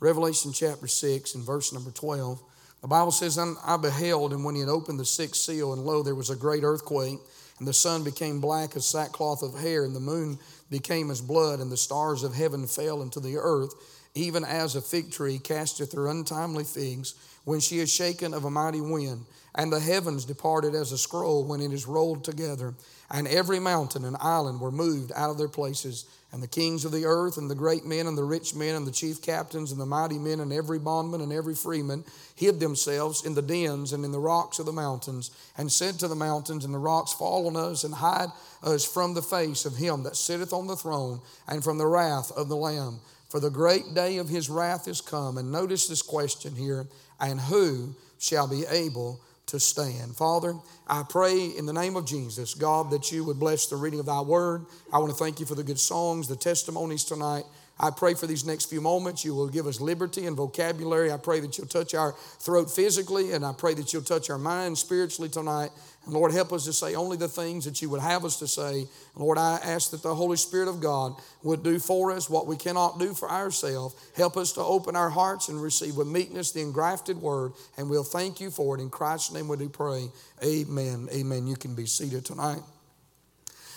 [0.00, 2.42] Revelation chapter 6 and verse number 12.
[2.80, 6.02] The Bible says, I beheld, and when he had opened the sixth seal, and lo,
[6.02, 7.18] there was a great earthquake,
[7.58, 10.38] and the sun became black as sackcloth of hair, and the moon
[10.70, 13.74] became as blood, and the stars of heaven fell into the earth,
[14.14, 17.14] even as a fig tree casteth her untimely figs
[17.44, 19.24] when she is shaken of a mighty wind.
[19.54, 22.74] And the heavens departed as a scroll when it is rolled together,
[23.10, 26.04] and every mountain and island were moved out of their places.
[26.32, 28.86] And the kings of the earth, and the great men, and the rich men, and
[28.86, 32.04] the chief captains, and the mighty men, and every bondman, and every freeman,
[32.36, 36.06] hid themselves in the dens and in the rocks of the mountains, and said to
[36.06, 38.28] the mountains and the rocks, Fall on us, and hide
[38.62, 42.30] us from the face of him that sitteth on the throne, and from the wrath
[42.36, 43.00] of the Lamb.
[43.30, 45.38] For the great day of his wrath is come.
[45.38, 46.88] And notice this question here
[47.20, 50.16] and who shall be able to stand.
[50.16, 50.54] Father,
[50.86, 54.06] I pray in the name of Jesus, God, that you would bless the reading of
[54.06, 54.66] thy word.
[54.92, 57.44] I want to thank you for the good songs, the testimonies tonight.
[57.82, 61.10] I pray for these next few moments you will give us liberty and vocabulary.
[61.10, 64.36] I pray that you'll touch our throat physically, and I pray that you'll touch our
[64.36, 65.70] mind spiritually tonight.
[66.04, 68.48] And Lord, help us to say only the things that you would have us to
[68.48, 68.86] say.
[69.16, 72.56] Lord, I ask that the Holy Spirit of God would do for us what we
[72.56, 73.94] cannot do for ourselves.
[74.14, 77.52] Help us to open our hearts and receive with meekness the engrafted word.
[77.78, 78.82] And we'll thank you for it.
[78.82, 80.08] In Christ's name we do pray.
[80.44, 81.08] Amen.
[81.12, 81.46] Amen.
[81.46, 82.60] You can be seated tonight.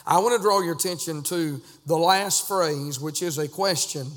[0.06, 4.08] I want to draw your attention to the last phrase, which is a question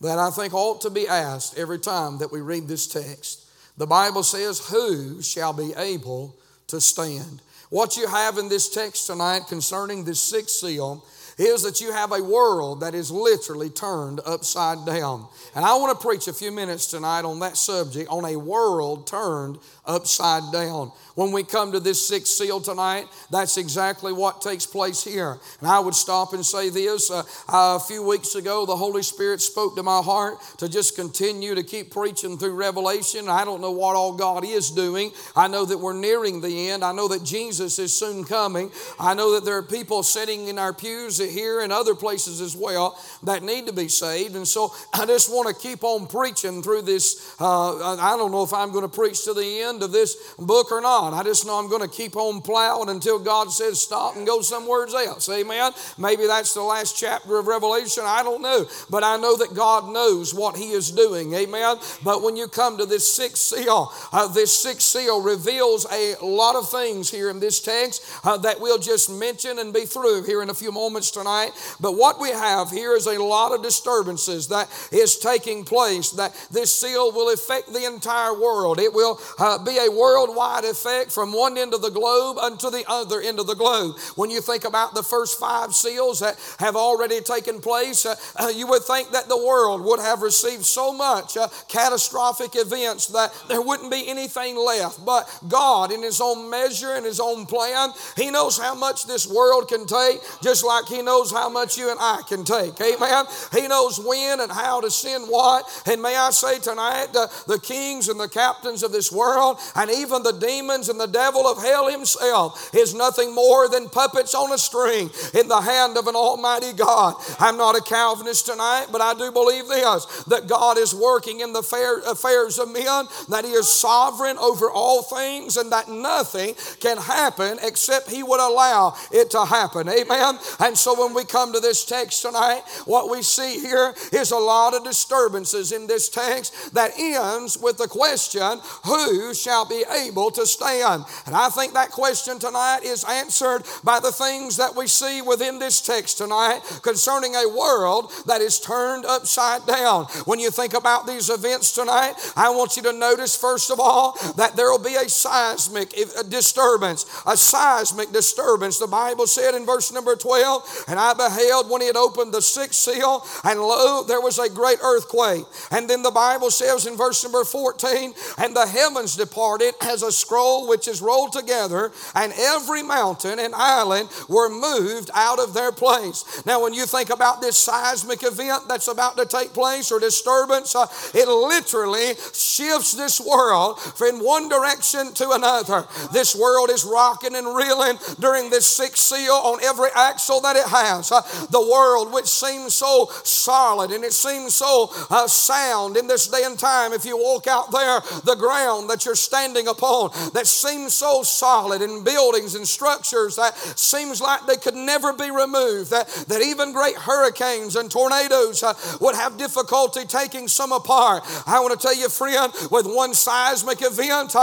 [0.00, 3.46] that I think ought to be asked every time that we read this text.
[3.76, 6.34] The Bible says, Who shall be able
[6.68, 7.40] to stand?
[7.70, 11.04] What you have in this text tonight concerning this sixth seal
[11.38, 15.26] is that you have a world that is literally turned upside down.
[15.54, 19.06] And I want to preach a few minutes tonight on that subject, on a world
[19.06, 20.92] turned upside down.
[21.14, 25.38] When we come to this sixth seal tonight, that's exactly what takes place here.
[25.60, 27.10] And I would stop and say this.
[27.10, 31.54] Uh, a few weeks ago, the Holy Spirit spoke to my heart to just continue
[31.54, 33.28] to keep preaching through Revelation.
[33.28, 35.10] I don't know what all God is doing.
[35.34, 36.84] I know that we're nearing the end.
[36.84, 38.70] I know that Jesus is soon coming.
[38.98, 42.56] I know that there are people sitting in our pews here and other places as
[42.56, 44.36] well that need to be saved.
[44.36, 47.36] And so I just want to keep on preaching through this.
[47.40, 50.72] Uh, I don't know if I'm going to preach to the end of this book
[50.72, 51.12] or not.
[51.12, 54.40] I just know I'm going to keep on plowing until God says stop and go
[54.40, 55.28] somewhere else.
[55.28, 55.72] Amen.
[55.98, 58.04] Maybe that's the last chapter of Revelation.
[58.06, 58.66] I don't know.
[58.90, 61.34] But I know that God knows what He is doing.
[61.34, 61.76] Amen.
[62.04, 66.56] But when you come to this sixth seal, uh, this sixth seal reveals a lot
[66.56, 70.42] of things here in this text uh, that we'll just mention and be through here
[70.42, 71.52] in a few moments tonight.
[71.80, 76.34] But what we have here is a lot of disturbances that is taking place, that
[76.50, 78.78] this seal will affect the entire world.
[78.78, 82.84] It will uh, be a worldwide effect from one end of the globe unto the
[82.86, 83.96] other end of the globe.
[84.14, 88.52] When you think about the first five seals that have already taken place, uh, uh,
[88.54, 93.32] you would think that the world would have received so much uh, catastrophic events that
[93.48, 95.04] there wouldn't be anything left.
[95.04, 99.26] But God, in His own measure and His own plan, He knows how much this
[99.26, 102.78] world can take, just like He knows how much you and I can take.
[102.80, 103.24] Amen.
[103.52, 105.64] He knows when and how to send what.
[105.86, 109.90] And may I say tonight, uh, the kings and the captains of this world, and
[109.90, 114.52] even the demons and the devil of hell himself, is nothing more than puppets on
[114.52, 117.14] a string in the hand of an almighty God.
[117.38, 121.52] I'm not a Calvinist tonight, but I do believe this that God is working in
[121.52, 126.96] the affairs of men, that He is sovereign over all things, and that nothing can
[126.96, 129.88] happen except He would allow it to happen.
[129.88, 130.38] Amen.
[130.58, 134.36] And so when we come to this text tonight, what we see here is a
[134.36, 140.30] lot of disturbances in this text that ends with the question, Who shall be able
[140.32, 141.04] to stand?
[141.26, 145.58] And I think that question tonight is answered by the things that we see within
[145.58, 150.04] this text tonight concerning a world that is turned upside down.
[150.24, 154.16] When you think about these events tonight, I want you to notice, first of all,
[154.36, 155.94] that there will be a seismic
[156.28, 157.06] disturbance.
[157.26, 158.78] A seismic disturbance.
[158.78, 162.42] The Bible said in verse number 12, And I beheld when he had opened the
[162.42, 165.44] sixth seal, and lo, there was a great earthquake.
[165.70, 170.12] And then the Bible says in verse number 14, And the heavens departed as a
[170.12, 175.72] scroll which is rolled together, and every mountain and island were moved out of their
[175.72, 176.42] place.
[176.46, 180.74] Now, when you think about this seismic event that's about to take place or disturbance,
[180.74, 185.86] uh, it literally shifts this world from one direction to another.
[186.12, 190.65] This world is rocking and reeling during this sixth seal on every axle that it
[190.66, 191.12] it has.
[191.12, 196.28] Uh, the world, which seems so solid and it seems so uh, sound in this
[196.28, 200.46] day and time, if you walk out there, the ground that you're standing upon that
[200.46, 205.90] seems so solid, and buildings and structures that seems like they could never be removed,
[205.90, 211.22] that, that even great hurricanes and tornadoes uh, would have difficulty taking some apart.
[211.46, 214.34] I want to tell you, friend, with one seismic event,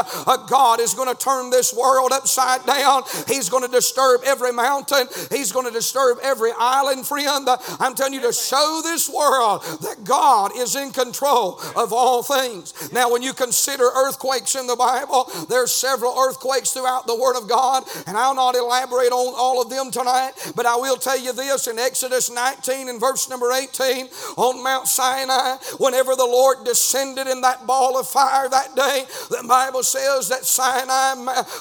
[0.47, 3.03] God is going to turn this world upside down.
[3.27, 7.47] He's going to disturb every mountain, He's going to disturb every island, friend.
[7.79, 12.91] I'm telling you to show this world that God is in control of all things.
[12.91, 17.47] Now, when you consider earthquakes in the Bible, there's several earthquakes throughout the Word of
[17.47, 21.33] God, and I'll not elaborate on all of them tonight, but I will tell you
[21.33, 24.07] this in Exodus 19 and verse number 18
[24.37, 29.45] on Mount Sinai, whenever the Lord descended in that ball of fire that day, the
[29.47, 31.13] Bible says that Sinai,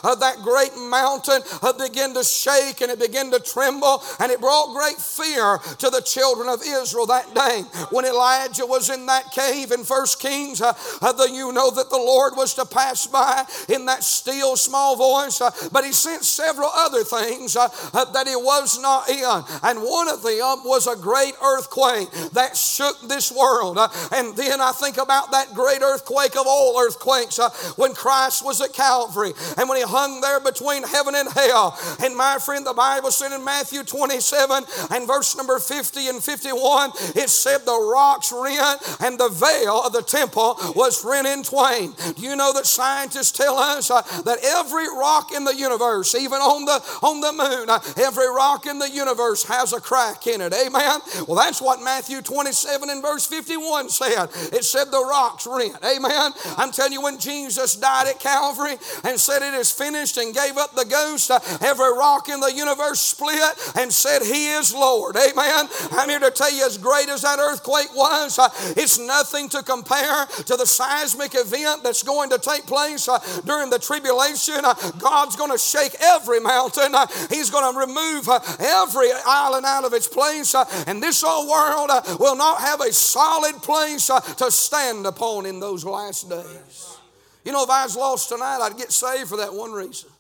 [0.03, 4.41] uh, that great mountain, uh, began to shake and it began to tremble, and it
[4.43, 7.63] brought great fear to the children of Israel that day.
[7.91, 11.97] When Elijah was in that cave in First Kings, uh, uh, you know that the
[11.97, 16.69] Lord was to pass by in that still small voice, uh, but he sent several
[16.75, 19.45] other things uh, uh, that he was not in.
[19.63, 23.79] And one of them was a great earthquake that shook this world.
[23.79, 27.39] Uh, and then I think about that great earthquake of all earthquakes
[27.77, 31.79] when Christ was at Calvary and when he hung there between heaven and hell.
[32.03, 33.85] And my friend, the Bible said in Matthew
[34.33, 39.83] 27 and verse number 50 and 51, it said the rocks rent and the veil
[39.85, 41.93] of the temple was rent in twain.
[42.15, 46.39] Do you know that scientists tell us uh, that every rock in the universe, even
[46.39, 50.41] on the on the moon, uh, every rock in the universe has a crack in
[50.41, 50.53] it.
[50.53, 51.01] Amen.
[51.29, 54.29] Well, that's what Matthew 27 and verse 51 said.
[54.53, 55.77] It said the rocks rent.
[55.85, 56.33] Amen.
[56.57, 60.57] I'm telling you, when Jesus died at Calvary and said it is finished and gave
[60.57, 63.43] up the ghost, uh, every rock in the universe split
[63.77, 65.17] and said He is Lord.
[65.17, 65.69] Amen.
[65.93, 69.63] I'm here to tell you, as great as that earthquake was, uh, it's nothing to
[69.63, 74.65] compare to the seismic event that's going to take place uh, during the tribulation.
[74.65, 76.95] Uh, God's going to shake every mountain.
[77.31, 78.29] He's going to remove
[78.59, 80.55] every island out of its place.
[80.87, 85.85] And this old world will not have a solid place to stand upon in those
[85.85, 86.99] last days.
[87.45, 90.11] You know, if I was lost tonight, I'd get saved for that one reason.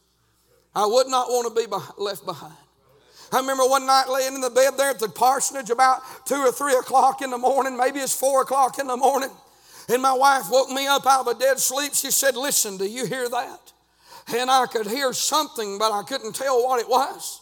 [0.75, 1.66] I would not want to be
[1.98, 2.55] left behind.
[3.32, 6.52] I remember one night laying in the bed there at the parsonage about two or
[6.52, 9.31] three o'clock in the morning, maybe it's four o'clock in the morning.
[9.88, 11.94] And my wife woke me up out of a dead sleep.
[11.94, 13.73] She said, Listen, do you hear that?
[14.34, 17.41] And I could hear something, but I couldn't tell what it was.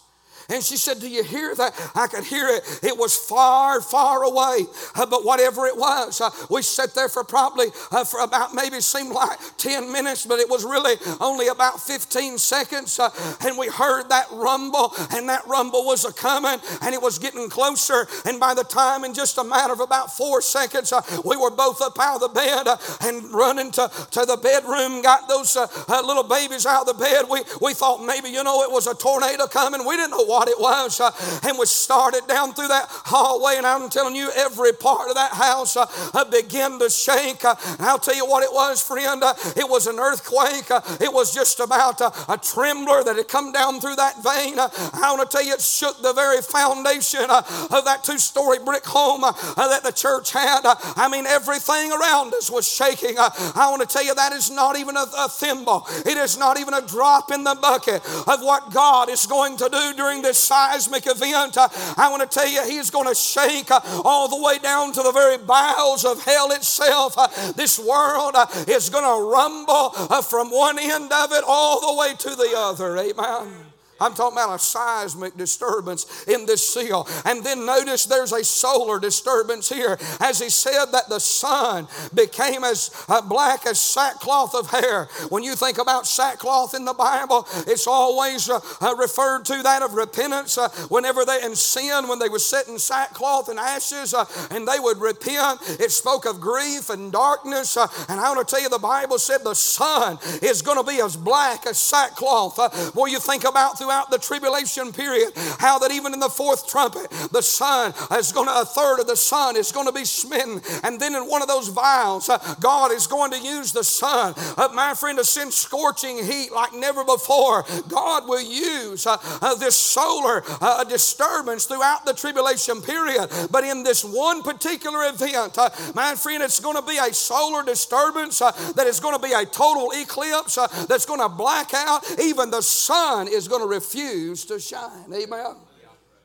[0.51, 1.93] And she said, Do you hear that?
[1.95, 2.81] I could hear it.
[2.83, 4.67] It was far, far away.
[4.95, 8.81] Uh, but whatever it was, uh, we sat there for probably uh, for about maybe
[8.81, 12.99] seemed like 10 minutes, but it was really only about 15 seconds.
[13.45, 17.49] And we heard that rumble, and that rumble was a coming, and it was getting
[17.49, 18.09] closer.
[18.25, 20.93] And by the time, in just a matter of about four seconds,
[21.25, 22.67] we were both up out of the bed
[23.03, 25.57] and running to, to the bedroom, got those
[25.89, 27.27] little babies out of the bed.
[27.31, 29.87] We, we thought maybe, you know, it was a tornado coming.
[29.87, 31.01] We didn't know what what it was.
[31.01, 31.11] Uh,
[31.47, 35.33] and we started down through that hallway, and I'm telling you, every part of that
[35.33, 35.85] house uh,
[36.31, 37.45] began to shake.
[37.45, 39.23] Uh, and I'll tell you what it was, friend.
[39.23, 40.71] Uh, it was an earthquake.
[40.71, 44.57] Uh, it was just about uh, a trembler that had come down through that vein.
[44.59, 48.87] I want to tell you, it shook the very foundation of that two story brick
[48.87, 50.63] home that the church had.
[50.65, 53.17] I mean, everything around us was shaking.
[53.19, 56.59] I want to tell you, that is not even a, a thimble, it is not
[56.59, 60.39] even a drop in the bucket of what God is going to do during this
[60.39, 64.43] seismic event, uh, I want to tell you, He's going to shake uh, all the
[64.43, 67.15] way down to the very bowels of hell itself.
[67.17, 68.35] Uh, this world
[68.69, 69.91] is going to rumble
[70.23, 72.97] from one end of it all the way to the other.
[72.99, 73.70] Amen.
[74.01, 77.07] I'm talking about a seismic disturbance in this seal.
[77.25, 79.99] And then notice there's a solar disturbance here.
[80.21, 85.09] As he said that the sun became as uh, black as sackcloth of hair.
[85.29, 89.83] When you think about sackcloth in the Bible, it's always uh, uh, referred to that
[89.83, 90.59] of repentance.
[90.89, 94.15] Whenever they in sin, when they were set in sackcloth and ashes
[94.51, 97.77] and they would repent, it spoke of grief and darkness.
[97.77, 101.01] And I want to tell you, the Bible said the sun is going to be
[101.01, 102.95] as black as sackcloth.
[102.95, 106.69] Boy, you think about through throughout the tribulation period how that even in the fourth
[106.69, 110.05] trumpet, the sun is going to, a third of the sun is going to be
[110.05, 110.61] smitten.
[110.85, 114.35] And then in one of those vials, uh, God is going to use the sun,
[114.57, 117.65] uh, my friend, to send scorching heat like never before.
[117.89, 119.17] God will use uh,
[119.59, 120.45] this solar
[120.89, 123.29] disturbance throughout the tribulation period.
[123.51, 125.59] But in this one particular event,
[125.97, 129.45] my friend, it's going to be a solar disturbance that is going to be a
[129.45, 130.55] total eclipse
[130.87, 132.05] that's going to black out.
[132.21, 135.13] Even the sun is going to refuse to shine.
[135.13, 135.57] Amen.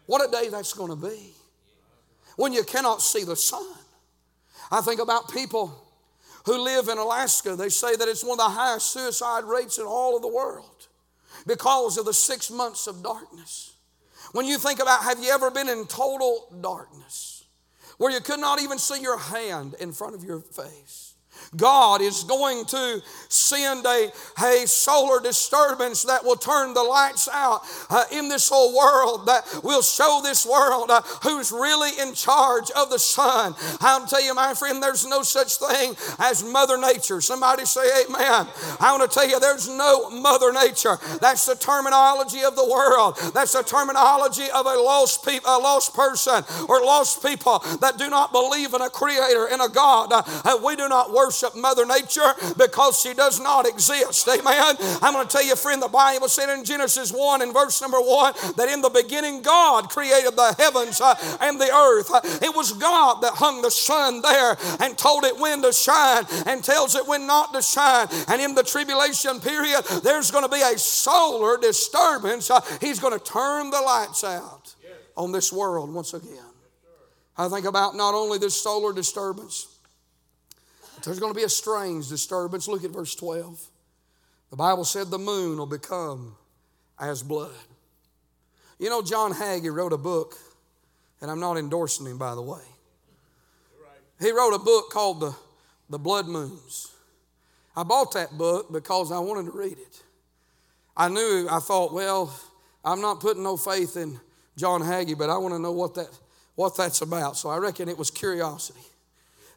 [0.05, 1.31] What a day that's going to be
[2.35, 3.65] when you cannot see the sun.
[4.69, 5.74] I think about people
[6.45, 7.55] who live in Alaska.
[7.55, 10.88] They say that it's one of the highest suicide rates in all of the world
[11.47, 13.74] because of the six months of darkness.
[14.31, 17.45] When you think about have you ever been in total darkness
[17.97, 21.14] where you could not even see your hand in front of your face?
[21.55, 24.11] God is going to send a,
[24.43, 29.43] a solar disturbance that will turn the lights out uh, in this whole world, that
[29.63, 33.55] will show this world uh, who's really in charge of the sun.
[33.81, 37.21] I'll tell you, my friend, there's no such thing as Mother Nature.
[37.21, 38.47] Somebody say amen.
[38.79, 40.97] I want to tell you, there's no Mother Nature.
[41.21, 43.17] That's the terminology of the world.
[43.33, 48.09] That's the terminology of a lost, pe- a lost person or lost people that do
[48.09, 50.09] not believe in a creator, in a God.
[50.11, 54.27] Uh, we do not worship worship Mother Nature because she does not exist.
[54.27, 54.75] Amen.
[55.01, 57.99] I'm going to tell you, friend, the Bible said in Genesis 1 and verse number
[57.99, 62.09] 1 that in the beginning God created the heavens uh, and the earth.
[62.41, 66.63] It was God that hung the sun there and told it when to shine and
[66.63, 68.07] tells it when not to shine.
[68.27, 72.49] And in the tribulation period, there's going to be a solar disturbance.
[72.49, 74.73] Uh, he's going to turn the lights out
[75.17, 76.39] on this world once again.
[77.37, 79.75] I think about not only this solar disturbance,
[81.12, 82.67] there's going to be a strange disturbance.
[82.67, 83.67] Look at verse 12.
[84.50, 86.35] The Bible said the moon will become
[87.00, 87.51] as blood.
[88.79, 90.35] You know, John Hagee wrote a book,
[91.21, 92.62] and I'm not endorsing him, by the way.
[94.19, 95.35] He wrote a book called The,
[95.89, 96.91] the Blood Moons.
[97.75, 100.03] I bought that book because I wanted to read it.
[100.95, 102.33] I knew, I thought, well,
[102.83, 104.19] I'm not putting no faith in
[104.55, 106.07] John Hagee, but I want to know what, that,
[106.55, 107.35] what that's about.
[107.35, 108.79] So I reckon it was curiosity.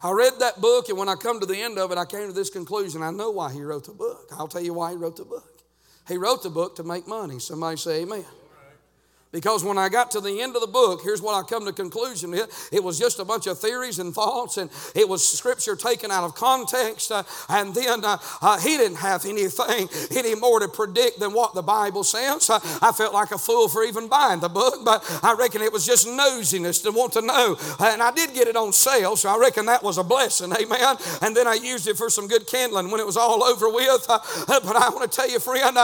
[0.00, 2.28] I read that book, and when I come to the end of it, I came
[2.28, 3.02] to this conclusion.
[3.02, 4.28] I know why he wrote the book.
[4.33, 5.62] I'll tell you why he wrote the book.
[6.07, 7.38] He wrote the book to make money.
[7.40, 8.25] Somebody say amen.
[9.30, 11.73] Because when I got to the end of the book, here's what I come to
[11.73, 12.70] conclusion with.
[12.73, 16.25] It was just a bunch of theories and thoughts, and it was scripture taken out
[16.25, 17.12] of context.
[17.12, 21.54] Uh, and then uh, uh, he didn't have anything any more to predict than what
[21.54, 22.49] the Bible says.
[22.49, 25.75] Uh, I felt like a fool for even buying the book, but I reckon it
[25.75, 27.56] was just nosiness to want to know.
[27.80, 30.52] And I did get it on sale, so I reckon that was a blessing.
[30.52, 30.97] Amen.
[31.20, 34.06] And then I used it for some good kindling when it was all over with.
[34.08, 35.76] Uh, uh, but I want to tell you, friend,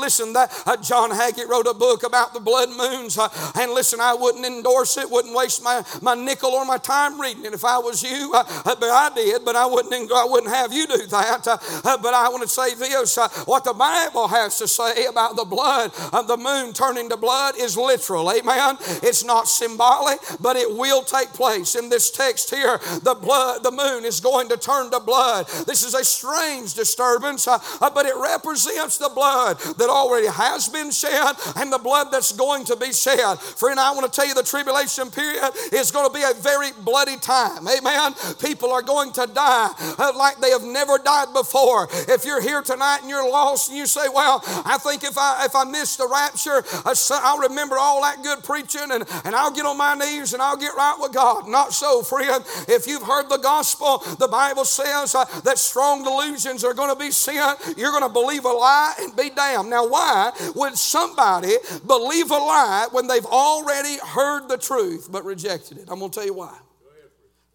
[0.00, 0.50] listen, that
[0.82, 4.96] John Hagee wrote a book about the blood moon Uh, and listen, I wouldn't endorse
[4.96, 8.32] it, wouldn't waste my, my nickel or my time reading it if I was you.
[8.34, 11.46] Uh, uh but I did, but I wouldn't, I wouldn't have you do that.
[11.46, 13.16] Uh, uh but I want to say this
[13.46, 17.54] what the Bible has to say about the blood of the moon turning to blood
[17.58, 18.30] is literal.
[18.30, 18.76] Amen.
[19.02, 21.74] It's not symbolic, but it will take place.
[21.74, 25.46] In this text here, the blood, the moon is going to turn to blood.
[25.66, 31.36] This is a strange disturbance, but it represents the blood that already has been shed
[31.56, 33.38] and the blood that's going to be shed.
[33.38, 36.70] Friend, I want to tell you the tribulation period is going to be a very
[36.84, 37.66] bloody time.
[37.66, 38.14] Amen.
[38.40, 39.70] People are going to die
[40.16, 41.88] like they have never died before.
[42.08, 45.44] If you're here tonight and you're lost and you say, Well, I think if I
[45.44, 46.64] if I miss the rapture,
[47.10, 50.56] I'll remember all that good preaching and, and I'll get on my knees and I'll
[50.56, 51.48] get right with God.
[51.48, 52.44] Not so, friend.
[52.68, 56.98] If you've heard the gospel, the Bible says uh, that strong delusions are going to
[56.98, 57.58] be sent.
[57.76, 59.70] You're going to believe a lie and be damned.
[59.70, 61.54] Now, why would somebody
[61.86, 62.65] believe a lie?
[62.92, 65.88] When they've already heard the truth but rejected it.
[65.88, 66.56] I'm going to tell you why.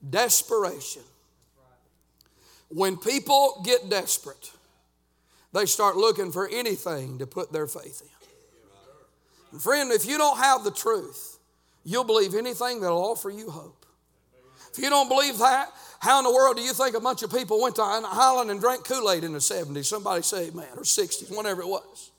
[0.08, 1.04] Desperation.
[2.70, 4.52] When people get desperate,
[5.54, 9.60] they start looking for anything to put their faith in.
[9.60, 11.38] Friend, if you don't have the truth,
[11.84, 13.86] you'll believe anything that'll offer you hope.
[14.74, 17.32] If you don't believe that, how in the world do you think a bunch of
[17.32, 19.86] people went to Highland and drank Kool Aid in the 70s?
[19.86, 22.11] Somebody say amen, or 60s, whatever it was.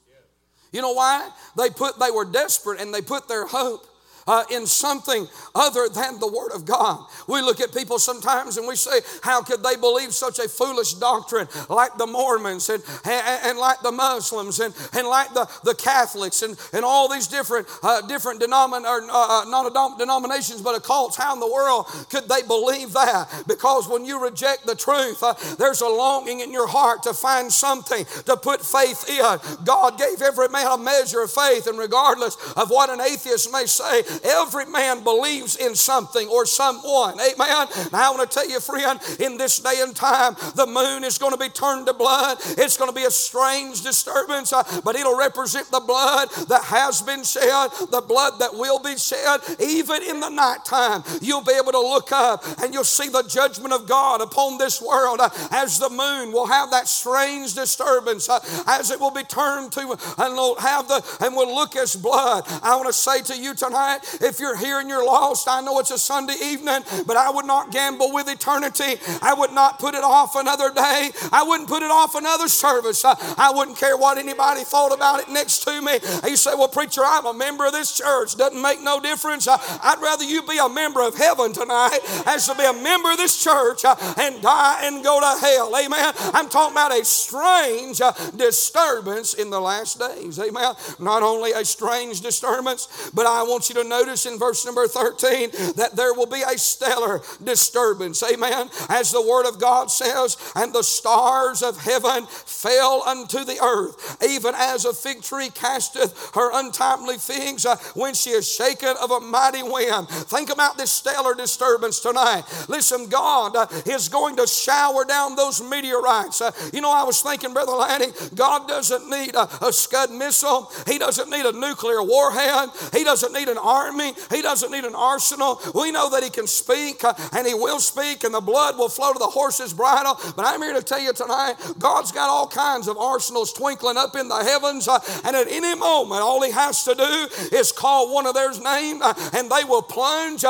[0.73, 1.31] You know why?
[1.57, 3.87] They put they were desperate and they put their hope
[4.27, 7.05] uh, in something other than the Word of God.
[7.29, 10.95] We look at people sometimes and we say, How could they believe such a foolish
[10.95, 15.75] doctrine like the Mormons and, and, and like the Muslims and, and like the, the
[15.75, 20.81] Catholics and, and all these different, uh, different denomin- or, uh, uh not denominations but
[20.81, 21.17] occults?
[21.17, 23.45] How in the world could they believe that?
[23.47, 27.53] Because when you reject the truth, uh, there's a longing in your heart to find
[27.53, 29.65] something to put faith in.
[29.65, 33.67] God gave every man a measure of faith, and regardless of what an atheist may
[33.67, 37.15] say, Every man believes in something or someone.
[37.21, 37.69] Amen.
[37.93, 41.19] Now I want to tell you, friend, in this day and time, the moon is
[41.19, 42.39] going to be turned to blood.
[42.59, 47.03] It's going to be a strange disturbance, uh, but it'll represent the blood that has
[47.03, 49.41] been shed, the blood that will be shed.
[49.61, 53.73] Even in the nighttime, you'll be able to look up and you'll see the judgment
[53.73, 58.41] of God upon this world uh, as the moon will have that strange disturbance, uh,
[58.67, 59.81] as it will be turned to
[60.19, 62.45] and will have the and will look as blood.
[62.63, 65.79] I want to say to you tonight, If you're here and you're lost, I know
[65.79, 69.01] it's a Sunday evening, but I would not gamble with eternity.
[69.21, 71.11] I would not put it off another day.
[71.33, 73.05] I wouldn't put it off another service.
[73.05, 75.99] I, I wouldn't care what anybody thought about it next to me.
[76.29, 78.37] You say, Well, preacher, I'm a member of this church.
[78.37, 79.49] Doesn't make no difference.
[79.49, 83.13] I, I'd rather you be a member of heaven tonight as to be a member
[83.13, 85.75] of this church and die and go to hell.
[85.77, 86.13] Amen.
[86.35, 88.01] I'm talking about a strange
[88.37, 90.39] disturbance in the last days.
[90.39, 90.75] Amen.
[90.99, 95.51] Not only a strange disturbance, but I want you to notice in verse number 13
[95.77, 98.23] that there will be a stellar disturbance.
[98.23, 98.71] Amen.
[98.89, 104.17] As the word of God says, and the stars of heaven fell unto the earth,
[104.23, 109.11] even as a fig tree casteth her untimely figs uh, when she is shaken of
[109.11, 110.09] a mighty wind.
[110.09, 112.45] Think about this stellar disturbance tonight.
[112.69, 116.41] Listen, God uh, is going to shower down those meteorites.
[116.41, 120.71] Uh, you know, I was thinking, Brother Lanning, God doesn't need a, a Scud missile,
[120.87, 123.82] He doesn't need a nuclear warhead, He doesn't need an army,
[124.31, 125.61] He doesn't need an arsenal.
[125.75, 128.89] We know that He can speak uh, and He will speak, and the blood will
[128.89, 130.19] flow to the horse's bridle.
[130.37, 134.17] But I'm here to tell you tonight, God's got all kinds of arsenals twinkling up
[134.17, 138.13] in the heavens, uh, and at any moment, all He has to do is call
[138.13, 140.43] one of theirs name, uh, and they will plunge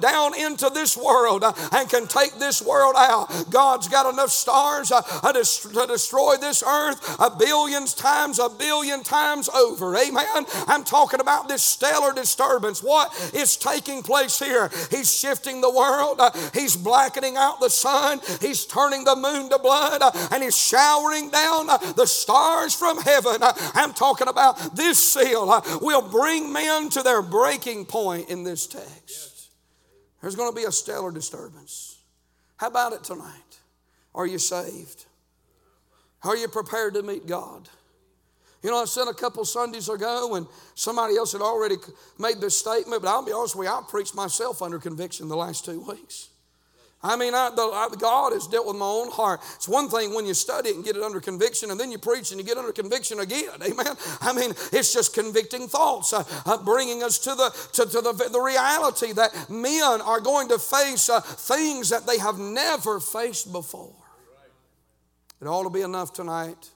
[0.00, 3.28] down into this world and can take this world out.
[3.50, 9.96] God's got enough stars to destroy this earth a billion times, a billion times over.
[9.96, 10.46] Amen.
[10.66, 12.77] I'm talking about this stellar disturbance.
[12.82, 14.70] What is taking place here?
[14.90, 19.58] He's shifting the world, uh, He's blackening out the sun, He's turning the moon to
[19.58, 23.38] blood, uh, and He's showering down uh, the stars from heaven.
[23.74, 29.50] I'm talking about this seal will bring men to their breaking point in this text.
[30.20, 31.98] There's going to be a stellar disturbance.
[32.56, 33.58] How about it tonight?
[34.14, 35.04] Are you saved?
[36.24, 37.68] Are you prepared to meet God?
[38.62, 41.76] You know, I said a couple Sundays ago when somebody else had already
[42.18, 45.36] made this statement, but I'll be honest with you, I preached myself under conviction the
[45.36, 46.30] last two weeks.
[47.00, 49.38] I mean, I, the, I, God has dealt with my own heart.
[49.54, 51.98] It's one thing when you study it and get it under conviction, and then you
[51.98, 53.50] preach and you get under conviction again.
[53.62, 53.94] Amen.
[54.20, 58.28] I mean, it's just convicting thoughts, uh, uh, bringing us to the to, to the,
[58.32, 63.52] the reality that men are going to face uh, things that they have never faced
[63.52, 63.94] before.
[65.40, 66.68] It ought to be enough tonight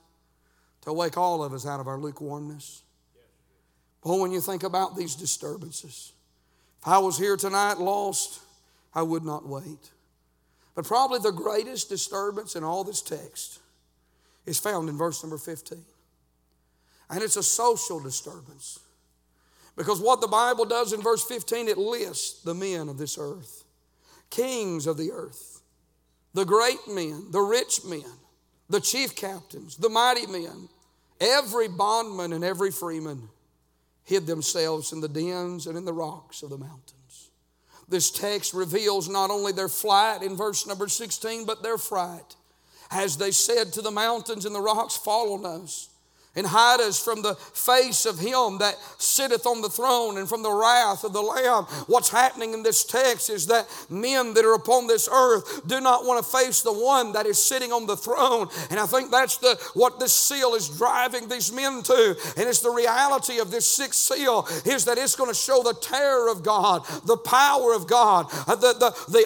[0.82, 2.82] to wake all of us out of our lukewarmness.
[4.02, 6.12] But when you think about these disturbances,
[6.80, 8.40] if I was here tonight lost,
[8.94, 9.90] I would not wait.
[10.74, 13.60] But probably the greatest disturbance in all this text
[14.46, 15.78] is found in verse number 15.
[17.10, 18.80] And it's a social disturbance.
[19.76, 23.64] Because what the Bible does in verse 15, it lists the men of this earth,
[24.30, 25.62] kings of the earth,
[26.34, 28.04] the great men, the rich men,
[28.68, 30.68] the chief captains, the mighty men,
[31.22, 33.28] every bondman and every freeman
[34.04, 37.30] hid themselves in the dens and in the rocks of the mountains.
[37.88, 42.36] This text reveals not only their flight in verse number 16, but their fright.
[42.90, 45.88] As they said to the mountains and the rocks, Fall on us
[46.34, 50.42] and hide us from the face of him that sitteth on the throne and from
[50.42, 51.64] the wrath of the Lamb.
[51.86, 56.06] What's happening in this text is that men that are upon this earth do not
[56.06, 58.48] want to face the one that is sitting on the throne.
[58.70, 62.16] And I think that's the what this seal is driving these men to.
[62.36, 65.74] And it's the reality of this sixth seal is that it's going to show the
[65.74, 69.24] terror of God, the power of God, uh, the, the, the,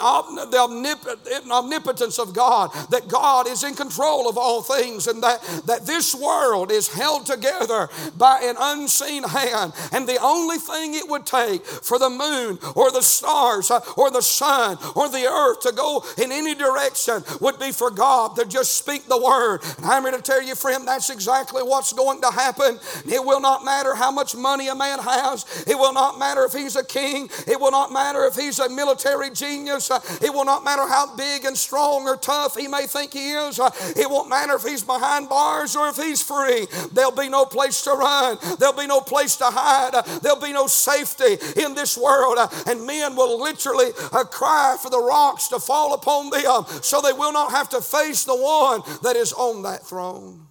[0.50, 5.86] the omnipotence of God, that God is in control of all things and that, that
[5.86, 9.72] this world is held together by an unseen hand.
[9.92, 14.10] And the only thing it would take for the moon or the stars uh, or
[14.10, 18.46] the sun or the earth to go in any direction would be for God to
[18.46, 19.60] just speak the word.
[19.76, 22.78] And I'm here to tell you, friend, that's exactly what's going to happen.
[23.06, 26.52] It will not matter how much money a man has, it will not matter if
[26.52, 30.44] he's a king, it will not matter if he's a military genius, uh, it will
[30.44, 34.08] not matter how big and strong or tough he may think he is, uh, it
[34.08, 36.66] won't matter if he's behind bars or if he's free.
[36.92, 38.38] There'll be no place to run.
[38.58, 39.92] There'll be no place to hide.
[40.22, 42.38] There'll be no safety in this world.
[42.66, 47.12] And men will literally uh, cry for the rocks to fall upon them so they
[47.12, 50.46] will not have to face the one that is on that throne.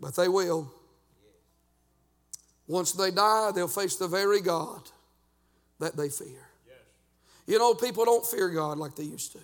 [0.00, 0.72] But they will.
[2.66, 4.82] Once they die, they'll face the very God
[5.78, 6.48] that they fear.
[7.46, 9.38] You know, people don't fear God like they used to.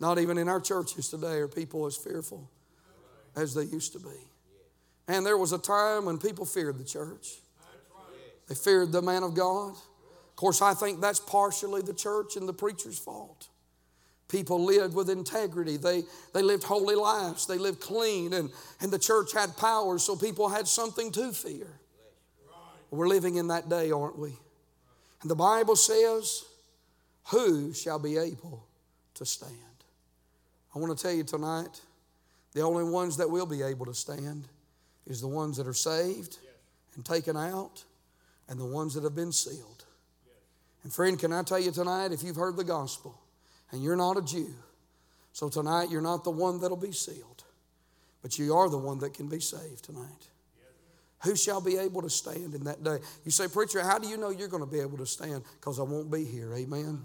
[0.00, 2.50] Not even in our churches today are people as fearful
[3.36, 4.28] as they used to be.
[5.08, 7.38] And there was a time when people feared the church.
[8.48, 9.70] They feared the man of God.
[9.72, 13.48] Of course, I think that's partially the church and the preacher's fault.
[14.28, 15.76] People lived with integrity.
[15.76, 17.46] They, they lived holy lives.
[17.46, 21.66] They lived clean, and, and the church had power, so people had something to fear.
[22.90, 24.34] We're living in that day, aren't we?
[25.22, 26.44] And the Bible says,
[27.28, 28.66] Who shall be able
[29.14, 29.52] to stand?
[30.74, 31.80] I want to tell you tonight,
[32.52, 34.48] the only ones that will be able to stand
[35.06, 36.38] is the ones that are saved
[36.94, 37.84] and taken out
[38.48, 39.84] and the ones that have been sealed.
[40.82, 43.18] And friend, can I tell you tonight, if you've heard the gospel
[43.70, 44.52] and you're not a Jew,
[45.32, 47.44] so tonight you're not the one that'll be sealed,
[48.20, 50.28] but you are the one that can be saved tonight.
[51.24, 52.98] Who shall be able to stand in that day?
[53.24, 55.44] You say, Preacher, how do you know you're going to be able to stand?
[55.60, 56.52] Because I won't be here.
[56.52, 57.00] Amen.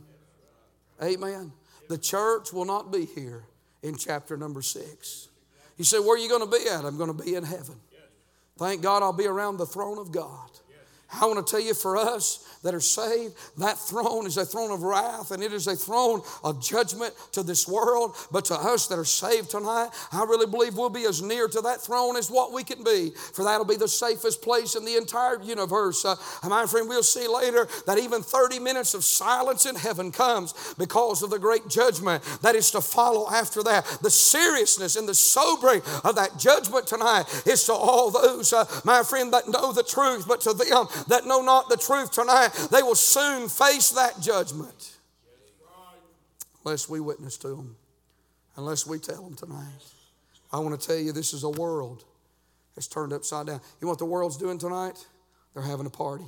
[1.01, 1.51] Amen.
[1.87, 3.43] The church will not be here
[3.83, 5.29] in chapter number six.
[5.77, 6.85] You say, Where are you going to be at?
[6.85, 7.75] I'm going to be in heaven.
[8.57, 10.49] Thank God I'll be around the throne of God.
[11.13, 14.71] I want to tell you for us that are saved, that throne is a throne
[14.71, 18.13] of wrath and it is a throne of judgment to this world.
[18.29, 21.61] But to us that are saved tonight, I really believe we'll be as near to
[21.61, 24.97] that throne as what we can be, for that'll be the safest place in the
[24.97, 26.03] entire universe.
[26.03, 30.75] Uh, my friend, we'll see later that even 30 minutes of silence in heaven comes
[30.77, 33.85] because of the great judgment that is to follow after that.
[34.01, 39.03] The seriousness and the sobering of that judgment tonight is to all those, uh, my
[39.03, 42.81] friend, that know the truth, but to them that know not the truth tonight, they
[42.81, 44.95] will soon face that judgment.
[46.65, 47.77] Unless we witness to them,
[48.57, 49.83] unless we tell them tonight.
[50.51, 52.03] I want to tell you, this is a world
[52.75, 53.61] that's turned upside down.
[53.79, 54.97] You know what the world's doing tonight?
[55.53, 56.25] They're having a party.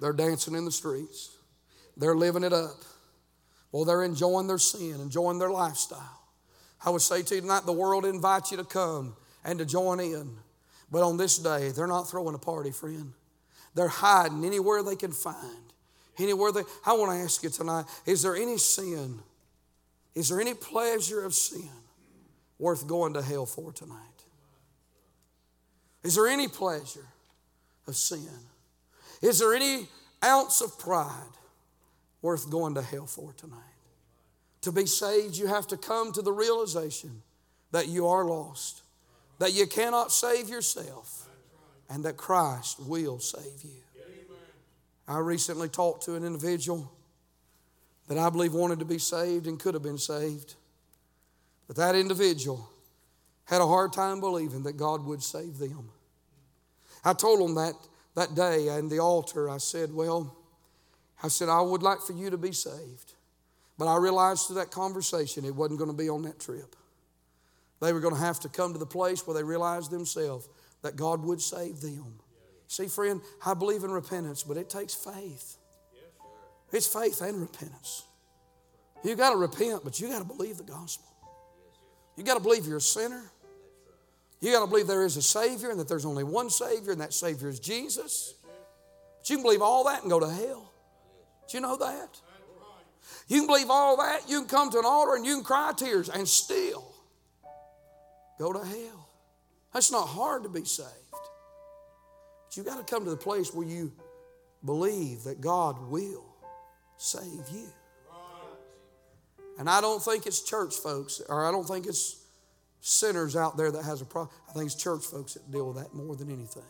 [0.00, 1.30] They're dancing in the streets.
[1.96, 2.76] They're living it up.
[3.72, 6.20] Well, they're enjoying their sin, enjoying their lifestyle.
[6.84, 9.98] I would say to you tonight, the world invites you to come and to join
[9.98, 10.36] in.
[10.90, 13.12] But on this day, they're not throwing a party, friend.
[13.78, 15.72] They're hiding anywhere they can find.
[16.18, 19.20] Anywhere they I want to ask you tonight, is there any sin?
[20.16, 21.70] Is there any pleasure of sin
[22.58, 23.94] worth going to hell for tonight?
[26.02, 27.06] Is there any pleasure
[27.86, 28.28] of sin?
[29.22, 29.86] Is there any
[30.24, 31.36] ounce of pride
[32.20, 33.60] worth going to hell for tonight?
[34.62, 37.22] To be saved, you have to come to the realization
[37.70, 38.82] that you are lost
[39.38, 41.27] that you cannot save yourself
[41.88, 43.70] and that Christ will save you.
[45.06, 46.92] I recently talked to an individual
[48.08, 50.54] that I believe wanted to be saved and could have been saved.
[51.66, 52.68] But that individual
[53.44, 55.90] had a hard time believing that God would save them.
[57.04, 57.74] I told him that
[58.16, 60.36] that day at the altar, I said, Well,
[61.22, 63.14] I said, I would like for you to be saved.
[63.78, 66.74] But I realized through that conversation it wasn't going to be on that trip.
[67.80, 70.48] They were going to have to come to the place where they realized themselves
[70.82, 72.20] that God would save them.
[72.66, 75.56] See, friend, I believe in repentance, but it takes faith.
[76.72, 78.04] It's faith and repentance.
[79.04, 81.06] You got to repent, but you got to believe the gospel.
[82.16, 83.22] You got to believe you're a sinner.
[84.40, 87.00] You got to believe there is a Savior and that there's only one Savior, and
[87.00, 88.34] that Savior is Jesus.
[88.42, 90.72] But you can believe all that and go to hell.
[91.48, 92.20] Do you know that?
[93.28, 94.28] You can believe all that.
[94.28, 96.94] You can come to an altar and you can cry tears and still
[98.38, 99.08] go to hell.
[99.72, 100.90] That's not hard to be saved.
[101.12, 103.92] But you've got to come to the place where you
[104.64, 106.24] believe that God will
[106.96, 107.68] save you.
[109.58, 112.24] And I don't think it's church folks, or I don't think it's
[112.80, 114.34] sinners out there that has a problem.
[114.48, 116.62] I think it's church folks that deal with that more than anything.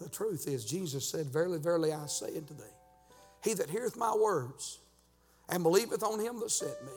[0.00, 2.62] The truth is, Jesus said, Verily, verily, I say unto thee,
[3.42, 4.78] He that heareth my words
[5.48, 6.92] and believeth on him that sent me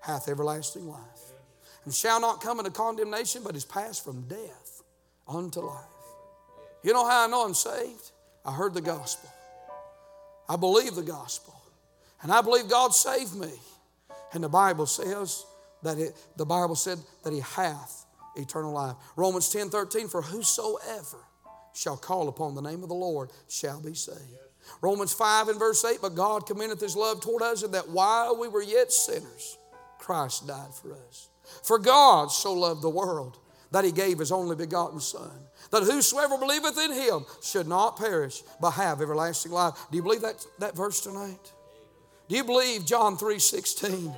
[0.00, 1.29] hath everlasting life
[1.84, 4.82] and shall not come into condemnation, but is passed from death
[5.26, 5.84] unto life.
[6.82, 8.12] You know how I know I'm saved?
[8.44, 9.30] I heard the gospel.
[10.48, 11.54] I believe the gospel.
[12.22, 13.52] And I believe God saved me.
[14.32, 15.44] And the Bible says
[15.82, 18.04] that it, the Bible said that He hath
[18.36, 18.96] eternal life.
[19.16, 21.18] Romans 10 13, for whosoever
[21.72, 24.18] shall call upon the name of the Lord shall be saved.
[24.82, 28.38] Romans 5 and verse 8, but God commendeth His love toward us, and that while
[28.38, 29.58] we were yet sinners,
[29.98, 31.28] Christ died for us.
[31.62, 33.38] For God so loved the world
[33.70, 35.30] that he gave his only begotten Son,
[35.70, 39.74] that whosoever believeth in him should not perish, but have everlasting life.
[39.90, 41.52] Do you believe that, that verse tonight?
[42.28, 44.12] Do you believe John 3 16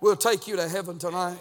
[0.00, 1.38] will take you to heaven tonight?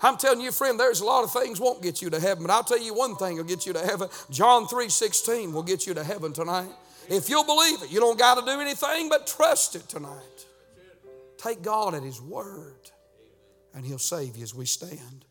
[0.00, 2.52] I'm telling you, friend, there's a lot of things won't get you to heaven, but
[2.52, 4.08] I'll tell you one thing will get you to heaven.
[4.30, 6.70] John 3 16 will get you to heaven tonight.
[7.08, 10.46] If you'll believe it, you don't got to do anything but trust it tonight.
[11.38, 12.90] Take God at His word
[13.78, 15.24] and He'll save you as we stand.